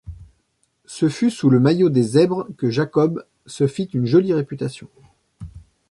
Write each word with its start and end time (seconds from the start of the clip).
Ce 0.87 1.09
fut 1.09 1.29
sous 1.29 1.51
le 1.51 1.59
maillot 1.59 1.89
des 1.91 2.01
Zèbres 2.01 2.47
que 2.57 2.71
Jacobs 2.71 3.23
se 3.45 3.67
fit 3.67 3.83
une 3.93 4.07
jolie 4.07 4.33
réputation. 4.33 4.87